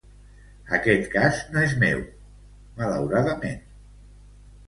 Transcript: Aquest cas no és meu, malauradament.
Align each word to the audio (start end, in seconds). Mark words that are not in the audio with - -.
Aquest 0.77 1.03
cas 1.15 1.41
no 1.57 1.61
és 1.65 1.75
meu, 1.83 2.01
malauradament. 2.81 3.61